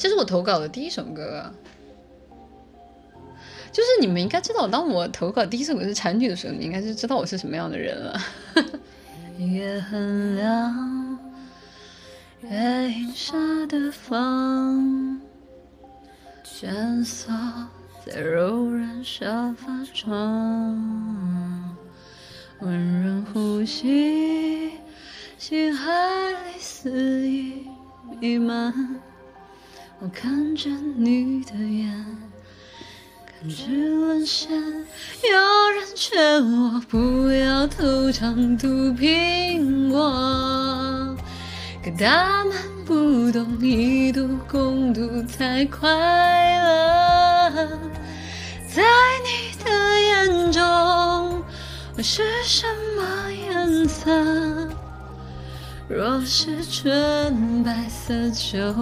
[0.00, 1.52] 这是我投稿的第一首歌，
[3.70, 8.18] 就是你们应该知道，当我投稿第一首歌是产女的时候，你应该是知道我是什么样的人了。
[9.36, 11.18] 夜很亮，
[12.40, 13.36] 月映下
[13.66, 15.20] 的房，
[16.42, 17.30] 蜷缩
[18.06, 21.76] 在柔软沙发上，
[22.60, 24.70] 温润呼吸，
[25.36, 25.92] 心海
[26.58, 27.66] 肆意
[28.18, 28.72] 弥漫。
[30.02, 31.92] 我看着你的眼，
[33.26, 34.50] 感知沦陷。
[34.50, 41.14] 有人劝我不要偷尝毒苹果，
[41.84, 45.90] 可他们不懂一度共度才快
[46.62, 47.68] 乐。
[48.74, 48.82] 在
[49.22, 50.62] 你的眼中，
[51.94, 54.69] 我是什么颜色？
[55.92, 58.72] 若是纯白色就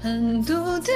[0.00, 0.92] 很独特，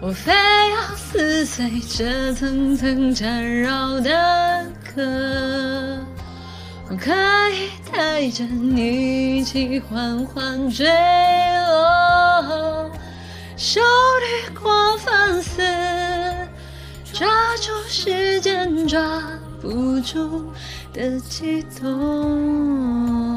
[0.00, 5.00] 我非要撕碎这层层缠绕的壳。
[6.90, 7.12] 我可
[7.50, 10.84] 以带着你一起缓缓坠
[11.68, 12.90] 落，
[13.56, 13.80] 手
[14.20, 15.62] 掠过放肆，
[17.12, 17.28] 抓
[17.62, 19.22] 住时间抓
[19.62, 20.52] 不住
[20.92, 23.35] 的悸动。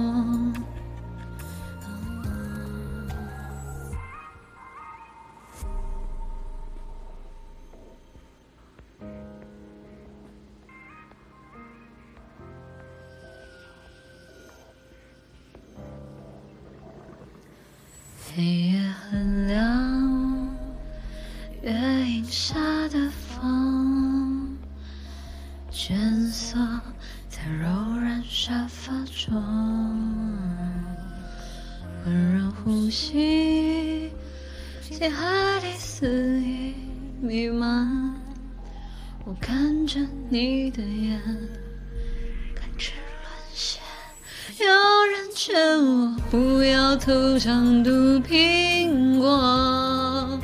[18.35, 20.55] 黑夜很亮，
[21.63, 22.55] 月影下
[22.89, 24.55] 的房，
[25.71, 26.59] 蜷缩
[27.27, 27.67] 在柔
[27.99, 29.36] 软沙发中，
[32.05, 34.11] 温柔呼吸，
[34.81, 36.75] 心海里肆意
[37.21, 38.15] 弥漫。
[39.25, 39.99] 我看着
[40.30, 41.21] 你的眼，
[45.33, 50.39] 劝我不要偷尝毒苹果，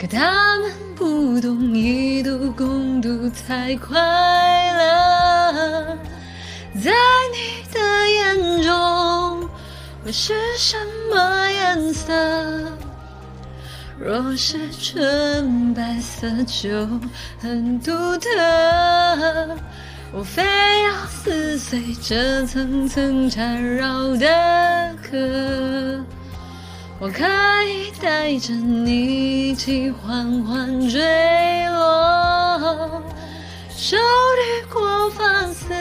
[0.00, 3.98] 可他们不懂一度共度才快
[4.72, 5.98] 乐。
[6.82, 6.92] 在
[7.32, 7.80] 你的
[8.10, 9.48] 眼中，
[10.04, 10.76] 我是什
[11.10, 12.12] 么颜色？
[13.98, 16.86] 若是纯白色就
[17.40, 18.28] 很独特，
[20.12, 20.42] 我非
[20.82, 24.26] 要撕碎这层层缠绕的
[25.02, 25.14] 壳。
[26.98, 27.22] 我可
[27.64, 30.98] 以带着你一起缓缓坠
[31.68, 33.02] 落，
[33.68, 35.74] 手掠过放肆，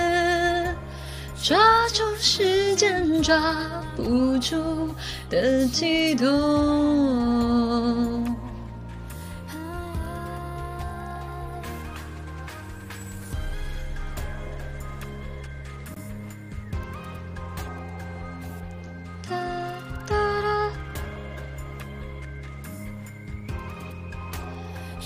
[1.42, 1.58] 抓
[1.94, 3.56] 住时间抓
[3.96, 4.94] 不住
[5.30, 6.75] 的悸动。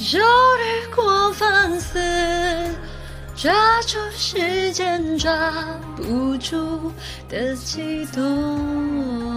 [0.01, 1.99] 手掠过放肆，
[3.35, 3.51] 抓
[3.81, 5.51] 住时间抓
[5.97, 6.91] 不住
[7.27, 9.28] 的悸动。